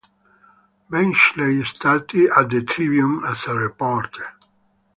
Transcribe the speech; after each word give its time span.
Benchley 0.89 1.63
started 1.63 2.31
at 2.35 2.49
the 2.49 2.63
"Tribune" 2.63 3.21
as 3.23 3.45
a 3.45 3.53
reporter. 3.53 4.29